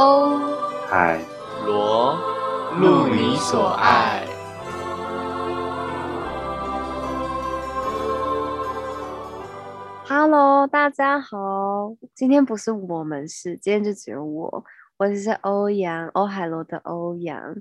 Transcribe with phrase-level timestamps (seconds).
[0.00, 0.38] 欧
[0.86, 1.20] 海
[1.66, 2.14] 罗，
[2.78, 4.24] 路你所爱。
[10.06, 11.96] Hello，大家好。
[12.14, 14.64] 今天不是我们是，今天就只有我。
[14.98, 17.56] 我是欧阳，欧海螺的欧阳。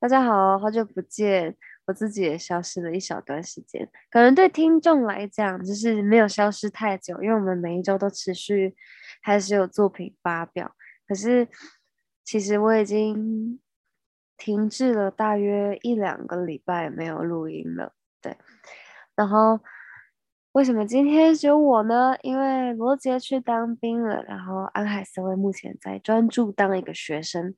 [0.00, 1.54] 大家好，好久不见。
[1.84, 8.74] 我自己也消失了一小段时间，可能对听众来讲，就是没有消失太久，因为我们每一周都持续
[9.20, 10.72] 还是有作品发表。
[11.08, 11.48] 可是
[12.22, 13.58] 其实我已经
[14.36, 18.36] 停滞了大约一两个礼拜没有录音了，对。
[19.16, 19.58] 然后
[20.52, 22.16] 为什么今天只有我呢？
[22.22, 27.56] 因为罗杰去当兵了，然后安海瑟薇目前在专注当一个学生。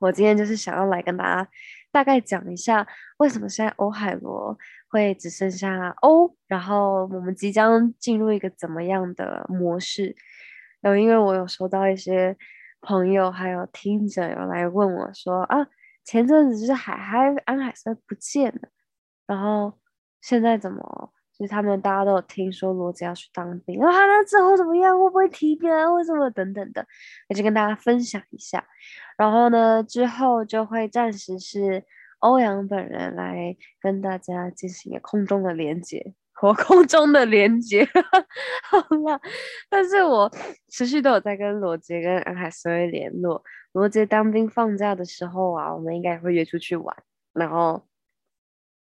[0.00, 1.50] 我今天就是想要来跟大家
[1.90, 2.86] 大概讲一下，
[3.18, 4.56] 为什么现在欧海螺
[4.88, 10.14] 会只剩下欧，然后我们即将进入一个怎么样的模式。
[10.84, 12.36] 然后因为我有收到一些
[12.82, 15.66] 朋友还有听者有来问我说啊，
[16.04, 18.68] 前阵子就是海海安海森不见了，
[19.26, 19.72] 然后
[20.20, 21.10] 现在怎么？
[21.36, 24.96] 就是他们大家都有听说罗杰要去当兵，然后他那之后怎么样？
[24.96, 25.90] 会不会提编啊？
[25.92, 26.86] 为什么等等的？
[27.28, 28.64] 我就跟大家分享一下。
[29.18, 31.82] 然后呢，之后就会暂时是
[32.20, 36.14] 欧阳本人来跟大家进行一个空中的连接，
[36.48, 37.84] 我空中的连接。
[38.64, 39.20] 好了，
[39.68, 40.30] 但是我
[40.68, 43.42] 持续都有在跟罗杰跟安海思维联络。
[43.72, 46.96] 罗杰当兵放假的时候啊，我们应该会约出去玩，
[47.32, 47.86] 然后。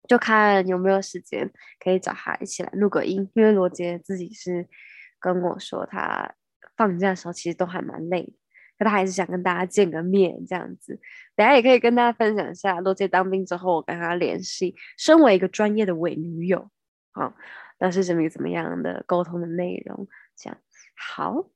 [0.08, 1.50] 就看有没有时间
[1.82, 4.64] 可以找他一起来录个音，因为罗杰自己是
[5.18, 6.32] 跟我说，他
[6.76, 8.32] 放假的时候其实都还蛮累的，
[8.78, 11.00] 可他还是想跟大家见个面这样子。
[11.34, 16.70] 等下也可以跟大家分享一下罗杰当兵之后，我跟他联系，身为一个专业的伪女友，
[17.16, 17.34] 啊，
[17.78, 20.06] 那是怎么怎么样的沟通的内容？
[20.36, 20.58] 这样
[20.94, 21.50] 好。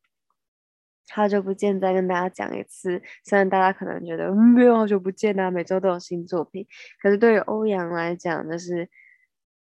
[1.13, 3.03] 好久不见，再跟大家讲一次。
[3.25, 6.65] 虽然大家可能觉得嗯没有好久不见啊，每周都有新作品，
[7.03, 8.89] 可是对于欧阳来讲，就是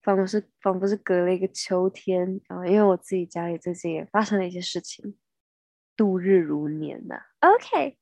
[0.01, 2.65] 仿佛是仿佛是隔了一个秋天啊。
[2.65, 5.17] 因为我自己家里最近也发生了一些事情，
[5.97, 7.21] 度日如年呐。
[7.41, 7.99] OK，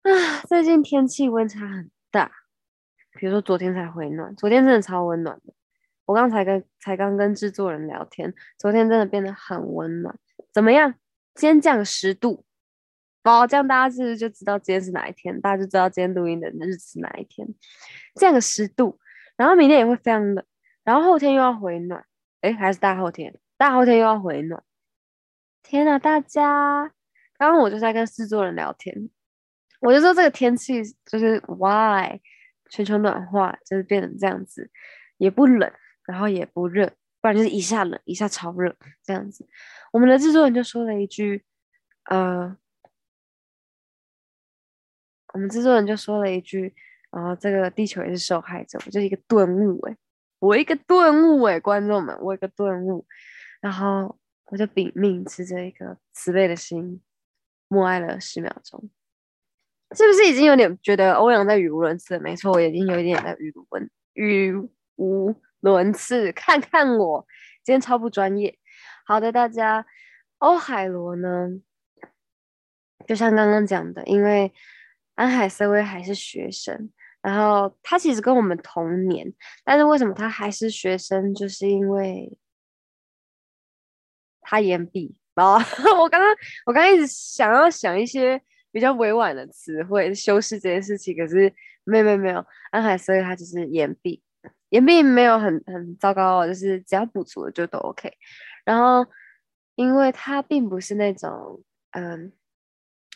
[0.00, 2.32] 啊，最近天气温差很大，
[3.12, 5.52] 比如说昨天才回暖，昨天真的超温暖的。
[6.06, 10.16] 我刚才跟才刚跟制作人聊天，昨天真的变得很温暖。
[10.52, 10.94] 怎么样？
[11.34, 12.44] 今天降十度，
[13.24, 15.38] 哦，这样大家是不是就知道今天是哪一天？
[15.40, 17.46] 大家就知道今天录音的日子是哪一天。
[18.14, 18.98] 降个十度，
[19.36, 20.44] 然后明天也会非常冷，
[20.84, 22.02] 然后后天又要回暖，
[22.40, 24.62] 哎，还是大后天，大后天又要回暖。
[25.62, 26.92] 天呐，大家，
[27.36, 29.10] 刚刚我就在跟制作人聊天，
[29.80, 32.18] 我就说这个天气就是 why
[32.70, 34.70] 全球暖化就是变成这样子，
[35.18, 35.70] 也不冷，
[36.06, 36.92] 然后也不热。
[37.18, 39.44] 不然就是一下冷一下超热这样子，
[39.92, 41.44] 我们的制作人就说了一句，
[42.04, 42.56] 呃，
[45.32, 46.72] 我们制作人就说了一句，
[47.10, 49.96] 然后这个地球也是受害者，我就一个顿悟哎，
[50.38, 53.04] 我一个顿悟哎，观众们，我一个顿悟，
[53.60, 57.02] 然后我就秉命持着一个慈悲的心，
[57.66, 58.88] 默哀了十秒钟，
[59.96, 62.20] 是不是已经有点觉得欧阳在语无伦次？
[62.20, 64.54] 没错，我已经有一点在语无伦语
[64.94, 65.34] 无。
[65.66, 67.26] 轮次， 看看我
[67.64, 68.56] 今天超不专业。
[69.04, 69.84] 好的，大家，
[70.38, 71.48] 欧海螺呢？
[73.06, 74.52] 就像刚刚讲的，因为
[75.16, 76.90] 安海瑟薇还是学生，
[77.20, 79.32] 然后他其实跟我们同年，
[79.64, 81.34] 但是为什么他还是学生？
[81.34, 82.36] 就是因为
[84.40, 85.18] 他延毕。
[85.34, 85.58] 然后
[86.00, 86.30] 我刚刚
[86.64, 88.40] 我刚刚一直想要想一些
[88.70, 91.52] 比较委婉的词汇修饰这件事情，可是
[91.84, 94.22] 没有没有没有，安海瑟薇他只是延毕。
[94.68, 98.12] 也并没有很很糟糕哦，就是只要补足了就都 OK。
[98.64, 99.06] 然后，
[99.76, 101.62] 因为他并不是那种，
[101.92, 102.32] 嗯，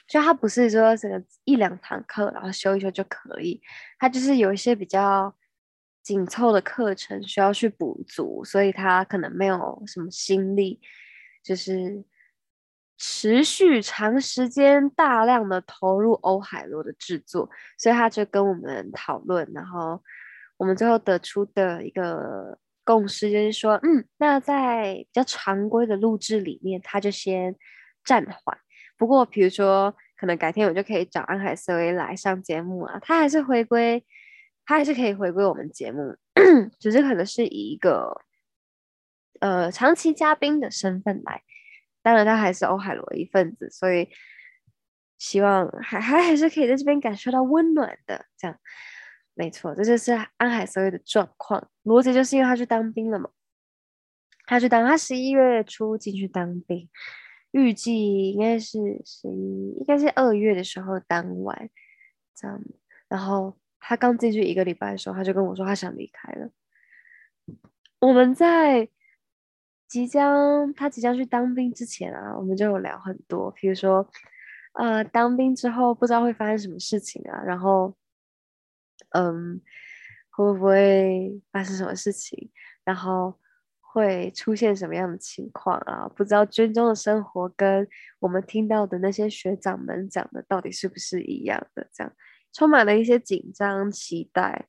[0.06, 3.60] 就他不是说这个一两堂课然后修一修就可以，
[3.98, 5.34] 他就是有一些比较
[6.04, 10.80] 紧凑的课程需要去补足，所以他可能没有什么心力，
[11.42, 12.04] 就是
[12.96, 20.00] 持续长时间大量的投入欧海螺的制作，所以他就跟我们讨论，然后。
[20.60, 27.56] 我们最后得出的一个共识就是说，嗯，那在比较常规的录制里面，他就先
[28.04, 28.58] 暂缓。
[28.98, 34.04] 不过，比如说，可能改天我就可以找安海瑟薇来上节目啊，他还是回归，
[34.66, 36.14] 他还是可以回归我们节目，
[36.78, 38.20] 只是可能是以一个
[39.40, 41.40] 呃长期嘉宾的身份来。
[42.02, 44.10] 当然，他还是欧海螺一份子，所以
[45.16, 48.58] 希望还还还是可以在这边感受到温暖的这样。
[49.40, 51.66] 没错，这就是安海瑟薇的状况。
[51.84, 53.30] 罗杰就是因为他去当兵了嘛，
[54.44, 56.86] 他去当他十一月初进去当兵，
[57.52, 61.70] 预计应该是十一，应该是二月的时候当完
[62.34, 62.60] 这样。
[63.08, 66.50] 然后他刚进去一个礼拜的时候，他就跟我说他想离开了。
[67.98, 68.86] 我们在
[69.88, 74.06] 即将他即将去当兵之前啊，我们就有聊很多，比如说
[74.74, 77.96] 呃，当兵之后不知道会发生什么事情啊，然后
[79.10, 79.60] 嗯，
[80.30, 82.50] 会不会发生什么事情，
[82.84, 83.38] 然后。
[83.92, 86.08] 会出现什么样的情况啊？
[86.14, 87.84] 不知道军中的生活跟
[88.20, 91.88] 我们听到的那些学长们讲的到底是不是一样的？
[91.92, 92.12] 这样
[92.52, 94.68] 充满了一些紧张、期待，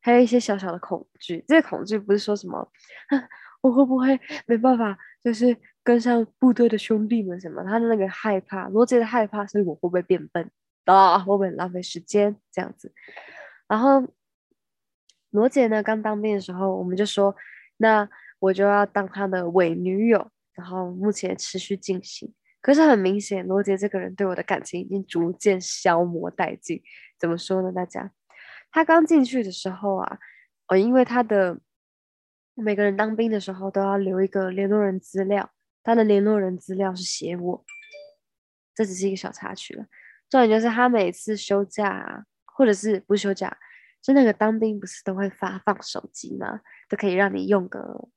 [0.00, 1.44] 还有一些小小的恐惧。
[1.48, 2.70] 这个恐惧不是说什么
[3.60, 7.64] 我会不会没办法，就是跟上部队的兄弟们什么？
[7.64, 10.48] 他的那个害怕，罗杰的害怕是我会不会变笨
[10.84, 11.18] 啊？
[11.18, 12.92] 会不会浪费时间这样子？
[13.68, 14.06] 然后
[15.30, 17.34] 罗杰呢，刚当兵的时候，我们就说
[17.76, 18.08] 那。
[18.40, 22.34] 我就要当他的伪女友，然后目前持续进行。
[22.60, 26.82] 可是很明显，罗杰这个人对我的感情已经逐渐消磨殆尽。
[27.18, 27.72] 怎么说呢？
[27.72, 28.12] 大家，
[28.70, 30.18] 他刚进去的时候啊，
[30.66, 31.58] 哦，因为他的
[32.52, 35.50] 每个人当兵的时候都要留一个联络人资料，
[35.82, 37.64] 他的联络人资料是写我，
[38.74, 39.86] 这只是一个小插曲了。
[40.28, 42.24] 重点就是他每次休假啊，
[42.54, 43.58] 或者是不休假，
[44.00, 46.60] 就那个当兵不是都会发放手机吗？
[46.88, 48.08] 都可以让你用个。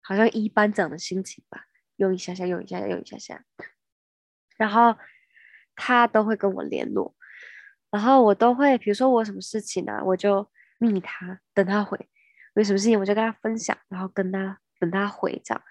[0.00, 3.44] 好像一班长的心情吧，用一下下，用一下下，用一下下，
[4.56, 4.96] 然后
[5.76, 7.14] 他都会跟我联络，
[7.90, 12.08] 然后我都会，比如说我什么事情呢，我就密他，等他回，
[12.54, 15.62] 有什么事情我就跟他分享，然后跟他等他回这样。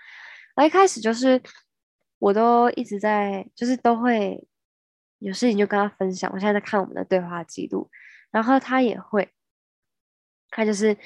[0.53, 1.41] 然后一开始就是
[2.19, 4.47] 我都一直在，就是都会
[5.19, 6.31] 有事情就跟他分享。
[6.33, 7.89] 我现在在看我们的对话记录，
[8.31, 9.29] 然后他也会，
[10.49, 10.97] 他就是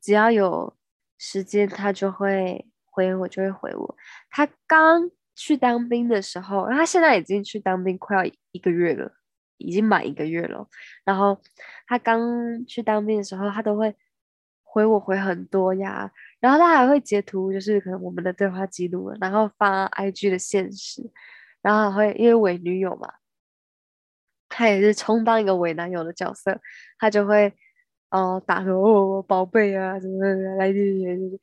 [0.00, 0.76] 只要有。
[1.16, 3.96] 时间他就会回我，就会回我。
[4.28, 9.10] 他刚去当兵的时候，他现在已经去当兵快要一个月了，
[9.56, 10.68] 已经满一个月了。
[11.04, 11.40] 然后
[11.86, 12.20] 他刚
[12.66, 13.94] 去当兵的时候，他都会
[14.64, 16.10] 回我回很多呀。
[16.40, 21.10] 然后他还会截图，就是可能我们的对话记录，然后发 IG 的现实。
[21.62, 23.10] 然后还会因为伪女友嘛，
[24.54, 26.60] 他也是充当一个伪男友的角色，
[26.98, 27.52] 他就会。
[28.10, 30.24] 哦，打说哦，宝贝啊，什么
[30.56, 31.40] 来这些，就是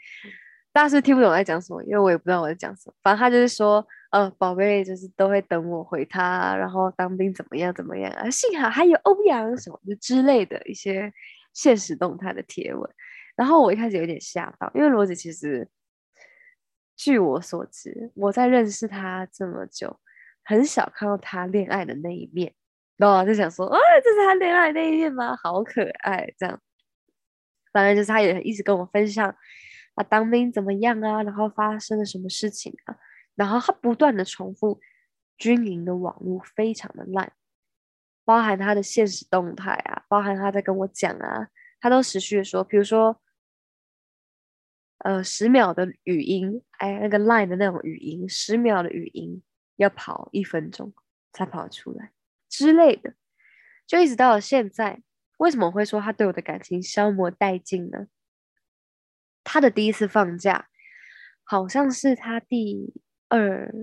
[0.72, 2.94] 大家是听不懂我在讲什么，因为我也不知道我在讲什么。
[3.04, 8.30] 反正他就是说，呃，宝贝就是都会等我回他，然后当兵怎么样怎么样啊？
[8.30, 11.12] 幸好还有欧阳什么就之类的一些
[11.52, 12.90] 现实动态的贴文。
[13.36, 15.68] 然后我一开始有点吓到，因为罗子其实，
[16.96, 20.00] 据我所知，我在认识他这么久，
[20.46, 22.54] 很少看到他恋爱的那一面。
[22.98, 25.36] 然后就想说，啊，这是他恋爱那一面吗？
[25.42, 26.62] 好可爱，这样。
[27.74, 29.34] 反正就是他也一直跟我分享
[29.96, 32.98] 啊，当兵怎么样啊，然后发生了什么事情啊。
[33.36, 34.80] 然后他不断的重复，
[35.38, 37.32] 军营的网络非常的烂，
[38.26, 41.48] 包含他的现实动态啊，包含他在跟我讲啊，
[41.80, 43.20] 他都持续的说，比如说，
[45.00, 49.42] 呃，十秒的语音，哎，那个 line 的那种语音，十秒的语音
[49.78, 50.94] 要跑一分钟
[51.32, 52.12] 才跑出来。
[52.52, 53.16] 之类的，
[53.88, 55.02] 就一直到了现在，
[55.38, 58.08] 为什么会说他对我的感情消磨殆尽呢？
[59.44, 60.68] 他的第一次放假，
[61.44, 62.94] 好像是他第
[63.30, 63.74] 二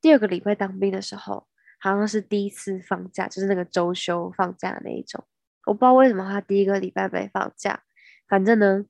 [0.00, 1.48] 第二个礼拜当兵的时候，
[1.80, 5.24] 好像是第一次放假，就是那个周休放假的那一种。
[5.64, 7.82] 我不知道为什么他第一个礼拜没放假，
[8.28, 8.84] 反正呢，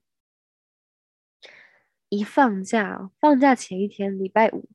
[2.09, 4.69] 一放假，放假前一天礼拜五，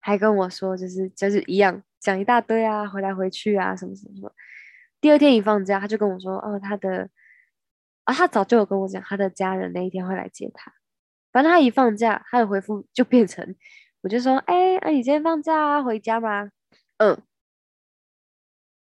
[0.00, 1.82] 还跟我说，就是就是一样。
[2.00, 4.32] 讲一大堆啊，回来回去啊，什么什么什么。
[5.00, 7.10] 第二天一放假，他就跟我说：“哦，他的
[8.04, 10.72] 啊，他早就有跟我讲，他的家人那一天会来接他。
[11.32, 13.54] 反正他一放假，他的回复就变成，
[14.02, 16.50] 我就说：哎，那你今天放假啊回家吗？
[16.98, 17.20] 嗯，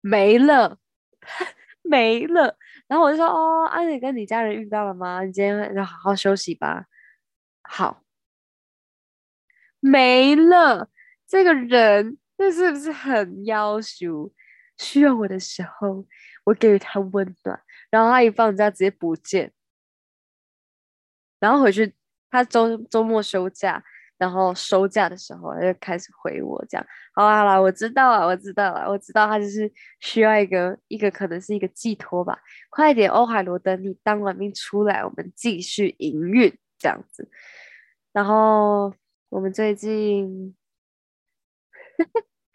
[0.01, 0.77] 没了，
[1.83, 2.57] 没了。
[2.87, 5.23] 然后我就说：哦，啊，你跟你家人遇到了吗？
[5.23, 6.85] 你今天要好好休息吧。
[7.63, 8.03] 好，
[9.81, 10.89] 没了，
[11.27, 14.31] 这个人。”这是不是很要求？
[14.77, 16.05] 需要我的时候，
[16.45, 19.51] 我给予他温暖，然后他一放假直接不见，
[21.37, 21.93] 然后回去
[22.31, 23.83] 他周周末休假，
[24.17, 26.87] 然后收假的时候就开始回我，这样。
[27.13, 29.69] 好啦好啦，我知道了，我知道了，我知道他就是
[29.99, 32.39] 需要一个一个可能是一个寄托吧。
[32.69, 37.29] 快点，欧海罗等你当完兵出来，我们继续营运这样子。
[38.13, 38.93] 然后
[39.27, 40.55] 我们最近。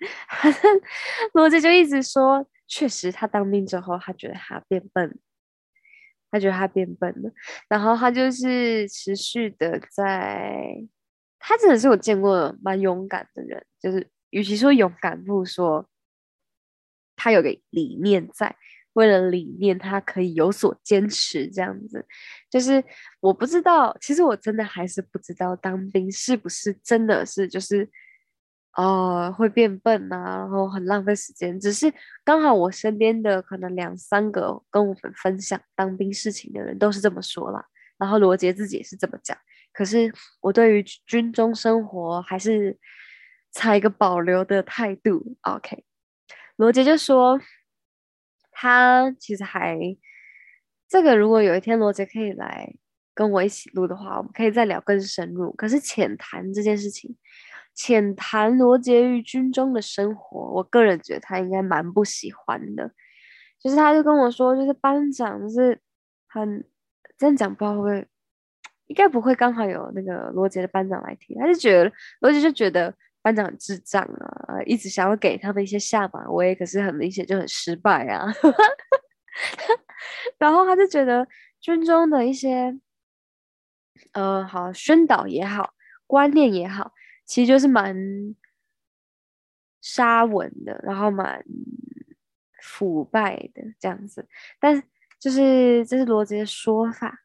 [1.35, 5.19] 罗杰就一直说，确实他当兵之后，他觉得他变笨，
[6.31, 7.31] 他觉得他变笨了。
[7.69, 10.77] 然后他就是持续的在，
[11.39, 15.89] 他真的是我见过蛮勇敢的人，就是与其说勇敢，不如说
[17.17, 18.57] 他有个理念在，
[18.95, 21.49] 为了理念，他可以有所坚持。
[21.49, 22.05] 这样子，
[22.51, 22.83] 就是
[23.21, 27.89] 我不知道，其实我真的还是不知道当兵是不是真的是就是
[28.77, 31.59] 哦会变笨啊，然后很浪费时间。
[31.59, 31.93] 只是
[32.25, 37.65] 刚好我身边的可能两三个跟我们分享当兵事情的人都是这么说啦，
[37.99, 39.37] 然后罗杰自己也是这么讲。
[39.73, 42.79] 可是我对于军中生活还是。
[43.57, 45.85] 采一个保留的态度，OK。
[46.57, 47.41] 罗杰就说，
[48.51, 49.79] 他其实还
[50.89, 52.75] 这个，如果有一天罗杰可以来
[53.15, 55.53] 跟我一起录的话，我们可以再聊更深入。
[55.53, 57.17] 可是浅谈这件事情，
[57.75, 62.91] 浅谈罗杰于军中的生活，我个人觉得他应该蛮不喜欢的。
[63.59, 65.81] 就是他就跟我说，就是班长就是
[66.29, 66.65] 很
[67.19, 68.09] 这样讲，不知道会不会，
[68.87, 72.95] 应该不会刚好有那个罗杰的班长来听，他就觉得罗杰就觉得。
[73.25, 78.27] 班长智障啊，一直想要给他们一些下马威，可是很明显就很失败啊。
[80.37, 81.27] 然后他就觉得
[81.59, 82.79] 军中的一些，
[84.13, 85.73] 呃，好宣导也好，
[86.07, 86.93] 观念也好，
[87.25, 87.97] 其实就是蛮
[89.81, 91.45] 沙文的，然后蛮
[92.63, 94.27] 腐败的这样子。
[94.59, 94.83] 但是
[95.19, 97.21] 就是这是罗杰的说法，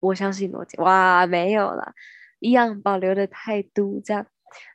[0.00, 0.76] 我相信罗杰。
[0.78, 1.94] 哇，没有了，
[2.40, 4.26] 一样保留的态度这样。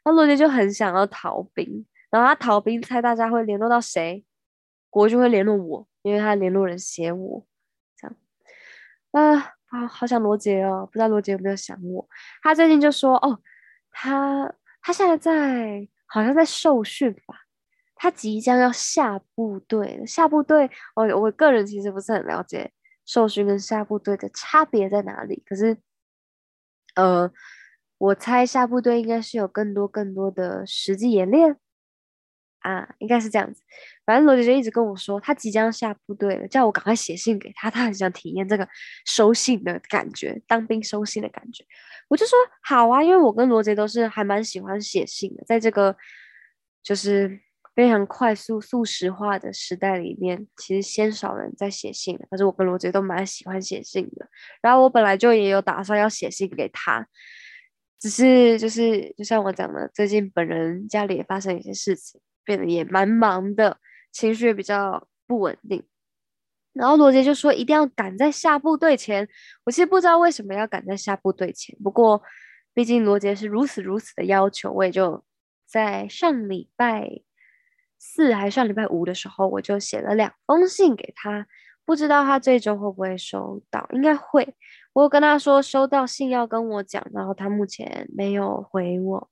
[0.04, 4.26] 那罗杰就很想要逃兵，然后他逃兵，猜大家会联络到谁？
[4.90, 7.46] 国就会联络我，因为他联络人写我，
[7.96, 8.16] 这样。
[9.12, 12.10] 啊啊，好想罗杰哦，不知道罗杰有没有想我？
[12.42, 13.40] 他最近就说，哦，
[13.92, 17.36] 他他现在在，好像在受训吧，
[17.96, 20.04] 他即将要下部队。
[20.06, 22.72] 下部队，我我个人其实不是很了解
[23.06, 25.78] 受训跟下部队的差别在哪里，可是，
[26.96, 27.32] 呃。
[28.00, 31.58] 我猜下部队应该是有更多更多的实际演练
[32.60, 33.62] 啊，应该是这样子。
[34.06, 38.68] 反正罗姐姐一直跟我说，他即将下部队了，叫我赶快写信给他，他很想体验这个
[39.06, 41.64] 收信的感觉，当兵收信的感觉。
[42.08, 45.96] 我就说好啊，因为我跟罗杰都是还蛮喜欢写信的，在这个
[46.82, 47.40] 就是
[47.76, 54.28] 非常快速速食化的时代里面，其实鲜少人在写信但是我跟罗杰都蛮喜欢写信的，
[54.62, 57.08] 然后我本来就也有打算要写信给他。
[58.02, 63.78] 只是就是就像我讲的，最近本人家里也发生一些事情，变得也蛮忙的，
[64.12, 65.84] 情绪也比较不稳定。
[66.74, 69.30] 然后罗杰就说一定要赶在下部队前。
[69.66, 72.24] 我其实不知道为什么要赶在下部队前，不过
[72.74, 75.24] 毕竟罗杰是如此如此的要求，我也就
[75.68, 77.22] 在上礼拜
[78.00, 81.46] 四还是上礼拜五的时候，我就写了两封信给他，
[81.86, 84.56] 不知道他这周会不会收到，应该会。
[84.94, 89.30] 我跟他说收到信要跟我讲，然后他目前没有回我，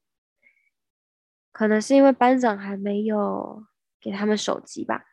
[1.57, 3.65] 可能是因为班长还没有
[3.99, 5.05] 给他们手机吧。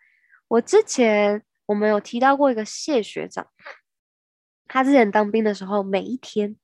[0.46, 3.48] 我之前我们有提到过一个谢学长，
[4.68, 6.58] 他之前当兵的时候，每一天，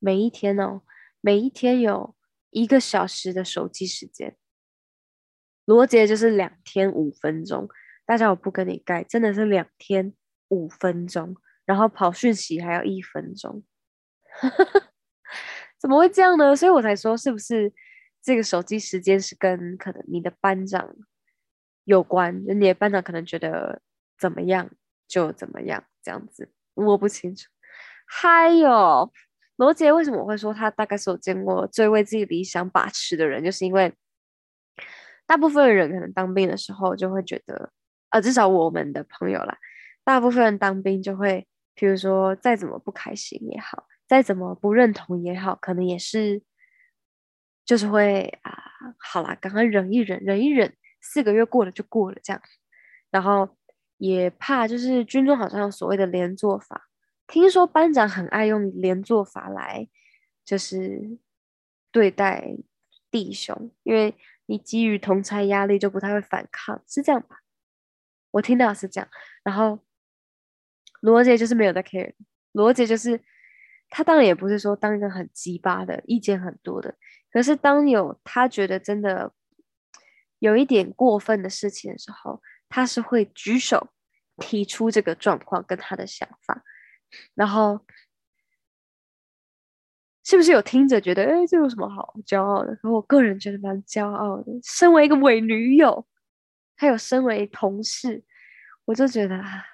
[0.00, 0.82] 每一天哦，
[1.20, 2.16] 每一天有
[2.50, 4.36] 一个小时的手机时间，
[5.64, 7.68] 罗杰就是两天五分钟。
[8.04, 10.12] 大家我不跟你盖，真的是两天
[10.48, 11.36] 五分钟。
[11.64, 13.62] 然后跑讯息还要一分钟，
[15.78, 16.56] 怎么会这样呢？
[16.56, 17.72] 所以我才说，是不是
[18.22, 20.94] 这个手机时间是跟可能你的班长
[21.84, 22.44] 有关？
[22.46, 23.82] 你的班长可能觉得
[24.18, 24.70] 怎么样
[25.08, 27.48] 就怎么样，这样子我不清楚。
[28.06, 29.12] 还有
[29.56, 33.94] 罗杰为什么会说他大概是我见过最为自己理想把持的人，就是因为
[35.26, 37.72] 大部分的人可能当兵的时候就会觉得，
[38.10, 39.58] 呃，至少我们的朋友啦，
[40.04, 41.46] 大部分人当兵就会。
[41.72, 46.42] 比如说，再怎么不开心也好，再怎么不认同也好，可能也是，
[47.70, 48.52] 就是会啊，
[48.98, 52.42] 好啦，赶快忍一忍，忍一忍，四个月过了就过了这样。
[53.12, 53.48] 然后
[53.98, 56.88] 也怕，就是军中好像有所谓的连坐法，
[57.28, 59.88] 听说班长很爱用连坐法来，
[60.44, 61.16] 就是
[61.92, 62.56] 对待
[63.08, 67.36] 弟兄，因为你给予同差压力，就不太会反抗，是这样吧？
[68.32, 69.08] 我听到是这样，
[69.44, 69.78] 然后。
[71.02, 72.12] 罗杰就是没有在 care，
[72.52, 73.18] 罗杰就是
[73.90, 76.94] 他当然也不是说当一个很鸡巴的意见很多的，
[77.32, 79.32] 可是当有他觉得真的
[80.38, 83.88] 有一点过分的事情的时候，他是会举手
[84.36, 86.62] 提出这个状况跟他的想法，
[87.34, 87.84] 然后
[90.24, 92.76] 是不是有听着觉得哎这有什么好骄傲的？
[92.76, 96.06] 可我个人觉得蛮骄傲的，身为一个伪女友，
[96.76, 98.22] 还有身为同事，
[98.84, 99.64] 我就觉得啊。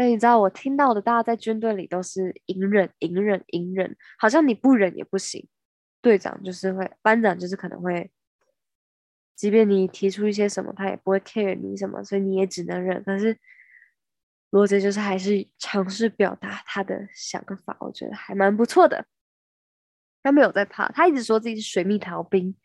[0.00, 5.46] 那你知道我听到的，大家在军队里都是隐忍、隐忍、隐忍，好像你不忍也不行。
[6.00, 8.10] 队长就是会，班长就是可能会
[9.36, 13.04] 即便你提出一些什么，他也不会 care 你什么，所以你也只能忍。
[13.04, 13.38] 可是
[14.48, 19.04] 罗杰就是还是尝试表达他的想法，我觉得还蛮不错的。
[20.22, 22.56] 他没有在怕，他一直说自己是水蜜桃兵，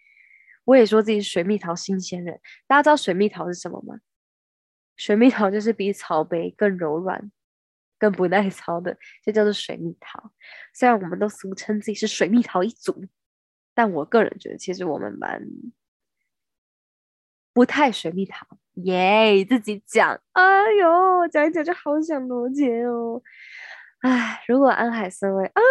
[0.64, 2.40] 我也说自己是水蜜桃新鲜人。
[2.66, 3.98] 大家知道水蜜桃是什么吗？
[4.96, 7.32] 水蜜桃就是比草莓更柔软、
[8.00, 10.32] 更不耐操的，就叫做水蜜桃。
[10.74, 13.06] 虽然我们都俗称自己是水蜜桃一族，
[13.74, 15.42] 但我个人觉得，其实我们蛮
[17.54, 18.46] 不太水蜜桃。
[18.84, 23.22] 耶，自己讲，哎呦，讲一讲就好想罗杰哦。
[24.00, 25.62] 哎，如果安海森威，啊，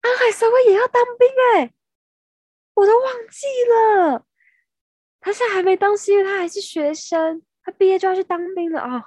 [0.00, 1.74] 安海森威也要当兵哎，
[2.72, 4.24] 我都忘记了，
[5.20, 7.42] 他现在还没当，是因为他还是学生。
[7.70, 9.04] 毕业就要去当兵了啊！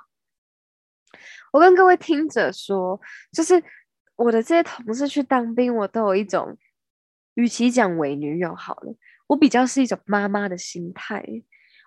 [1.51, 2.99] 我跟各位听者说，
[3.31, 3.63] 就是
[4.15, 6.57] 我的这些同事去当兵，我都有一种，
[7.35, 8.95] 与其讲伪女友好了，
[9.27, 11.25] 我比较是一种妈妈的心态，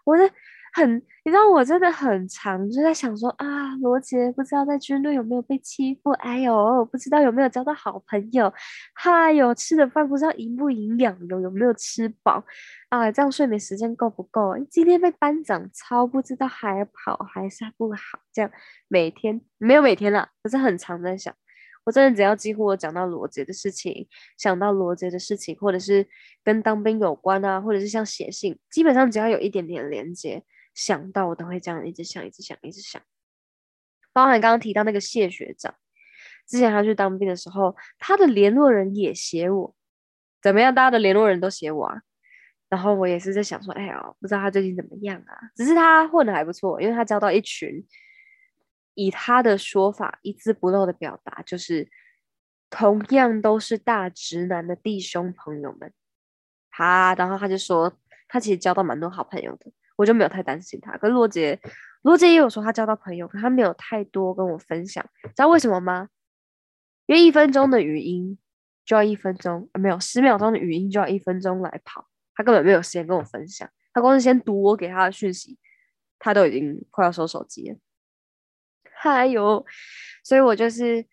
[0.04, 0.32] 我的。
[0.76, 8.52] 很，你知道我真的很常就在想说啊，罗杰不知道在军队有没有被欺负，哎呦，不知道有没有交到好朋友，
[8.94, 12.44] 嗨呦，吃的饭不知道营不营养，有有没有吃饱
[12.90, 13.10] 啊？
[13.10, 14.54] 这样睡眠时间够不够？
[14.70, 18.18] 今天被班长操，不知道还跑还是不好？
[18.30, 18.50] 这样
[18.88, 21.34] 每天没有每天了，可是很常在想，
[21.86, 26.06] 我真的只要几乎我讲到罗杰的事情，想到罗杰的事情，或者是
[26.42, 30.42] 跟当兵有关啊，或者是像写信，基本上只要有一点点连接。
[30.74, 33.00] 想到我都会这样一直想，一直想，一直想。
[34.12, 35.74] 包含刚刚提到那个谢学长，
[36.46, 39.74] 之前他去当兵的时候，他的联络人也写我，
[40.42, 40.74] 怎么样？
[40.74, 42.02] 大家的联络人都写我啊。
[42.68, 45.38] 然后我也是在想说，哎呀，不知道他最近怎么样啊？
[45.54, 47.82] 只是他混的还不错，因为他交到一群，
[48.96, 51.88] 以他的说法一字不漏的表达，就是
[52.68, 55.92] 同样都是大直男的弟兄朋友们。
[56.70, 59.70] 他，然后他就说，他其实交到蛮多好朋友的。
[59.96, 61.58] 我就没有太担心他，可罗杰，
[62.02, 66.10] 罗杰也有说他交到朋友，可他没有太多跟我分享，知道为什么吗？
[67.06, 68.38] 因为一分钟的语音
[68.84, 75.58] 就要一分钟，没有十秒钟的语音就要一分钟来跑，他根本没有时间跟我分享，他光是先读我给他的讯息，
[76.18, 77.78] 他都已经快要收手机了。
[78.98, 79.64] 还有，
[80.24, 81.06] 所以我就是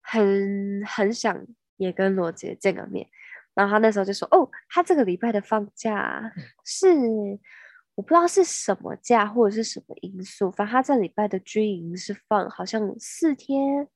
[0.00, 3.08] 很很想也跟罗杰见个面，
[3.54, 6.32] 然后他那时候就说：“哦，他这个礼拜的放假
[6.64, 6.88] 是。”
[7.96, 13.86] 我不知道是什么假或者是什么因素，反正他这礼拜的军营是放好像四天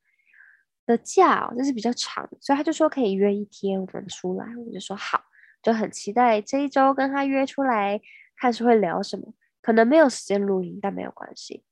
[0.87, 5.21] 的假，就是比较长，所以他就说可以约一天我们出来，我就说好，
[5.65, 8.01] 就很期待这一周跟他约出来，
[8.37, 11.65] 看是会聊什么，可能没有时间录音，但没有关系。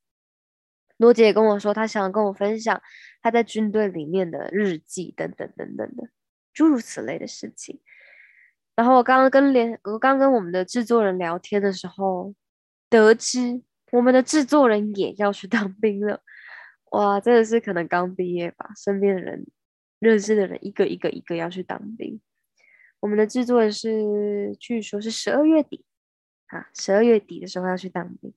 [0.97, 2.81] 罗姐也跟我说，她想跟我分享
[3.23, 6.09] 她在军队里面的日记等等等等的
[6.53, 7.81] 诸如此类的事情。
[8.75, 12.35] 然后我刚刚跟连我刚跟我们的制作人聊天的时候，
[12.91, 16.21] 得知我们的制作人也要去当兵了，
[16.91, 19.47] 哇，真的是可能刚毕业吧，身边的人
[19.99, 22.21] 认识的人一个一个一个要去当兵。
[23.01, 25.85] 我们的制作人是据说是十二月底
[26.47, 28.35] 啊，十二月底的时候要去当兵。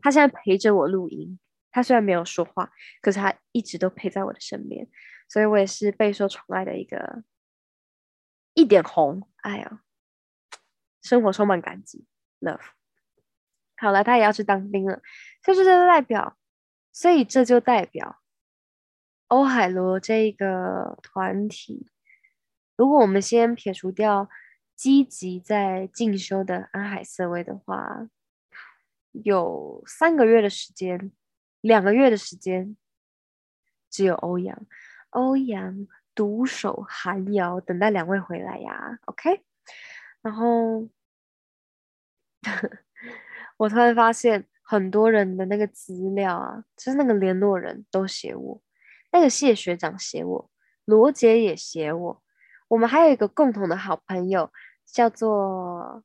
[0.00, 1.38] 他现在陪着我录音，
[1.74, 2.70] 他虽然没有说话，
[3.02, 4.88] 可是他一直都陪在我的身边，
[5.28, 7.24] 所以我也是备受宠爱的一个。
[8.56, 9.82] 一点红，哎呀，
[11.02, 12.06] 生活充满感激
[12.38, 12.60] ，love。
[13.76, 15.02] 好了，他也要去当兵了，
[15.42, 16.38] 就是这代表，
[16.92, 18.22] 所以这就代表
[19.26, 21.90] 欧海罗这个团体。
[22.76, 24.30] 如果我们先撇除掉
[24.76, 28.08] 积极在进修的安海瑟薇的话，
[29.10, 31.10] 有三个月的时间，
[31.66, 32.76] 两个月的时间，
[33.90, 34.66] 只有欧阳，
[35.10, 35.86] 欧阳。
[36.16, 39.00] 独守寒窑，等待两位回来呀。
[39.06, 39.42] OK，
[40.22, 40.88] 然后
[43.58, 48.62] 我突然发现很多人的那个资料啊，就是那个联络人都写我，
[49.10, 50.50] 那个谢学长写我，
[50.84, 52.22] 罗杰也写我，
[52.68, 54.52] 我们还有一个共同的好朋友
[54.86, 56.04] 叫做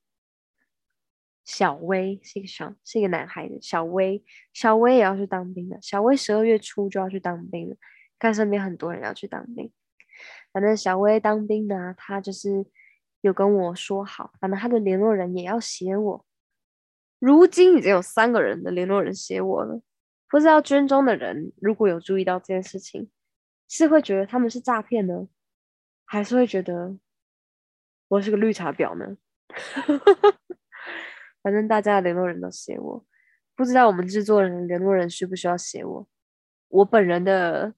[1.49, 7.75] 小薇，是一个小是一个男孩子，小薇，小薇也要去当兵的，小薇十二月初就要去当兵了，
[8.19, 9.71] 看身边很多人要去当兵。
[10.53, 12.67] 反正小薇当兵呢，他就是
[13.21, 16.25] 有跟我说好，反正他的联络人也要写我。
[17.17, 19.81] 如今已经有三个人的联络人写我了，
[20.29, 23.09] 不知道军中的人如果有注意到这件事情，
[23.67, 25.27] 是会觉得他们是诈骗呢，
[26.05, 26.95] 还是会觉得
[28.07, 29.17] 我是个绿茶婊呢？
[31.41, 33.05] 反正大家的联络人都写我，
[33.55, 36.07] 不知道我们制作人联络人需不需要写我？
[36.69, 37.73] 我本人的。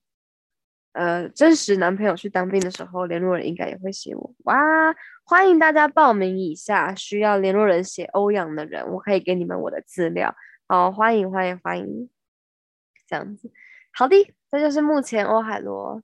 [0.94, 4.36] 呃真实男朋友去当兵的时候，联络人应该也会写我。
[4.40, 4.94] 哇，
[5.24, 10.36] 欢迎大家报名一下，需要联络人写欧阳的人，我可以给你们我的资料。
[10.68, 12.10] 好，欢迎欢迎欢迎，
[13.08, 13.50] 这样子。
[13.94, 14.18] 好的，
[14.50, 16.04] 这就是目前欧海螺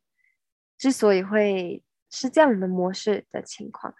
[0.77, 3.93] 之所以会是这样的模式的情况，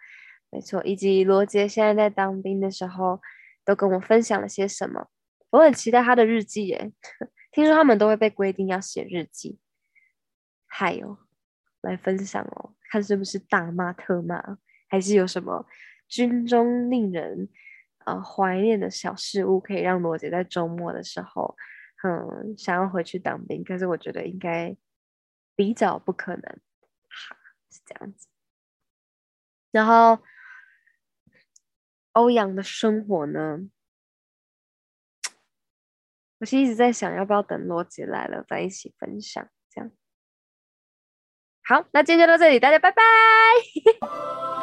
[0.49, 3.21] 没错，以及罗杰现在在当兵的时候
[3.67, 5.10] 都跟我分享了些什么，
[5.49, 6.93] 我很期待他的日记耶。
[7.51, 9.60] 听说他们都会被规定要写日记，
[10.65, 11.17] 还有
[11.82, 15.67] 来分享哦，看是不是大骂特骂，还是有什么
[16.08, 17.49] 军中令人
[18.06, 21.58] 呃怀念的小事物，可以让罗杰在周末的时候。
[22.03, 24.77] 嗯，想要回去当兵，可是我觉得应该
[25.56, 26.43] 比较不可能，
[27.10, 27.36] 哈，
[27.71, 28.27] 是这样子。
[29.71, 30.23] 然后
[32.17, 33.60] 欧阳的生活呢，
[36.39, 39.91] 我是一直在想，要不要等罗杰来了再一起分享，这样。
[41.63, 43.03] 好，那今天就到这里，大家拜拜。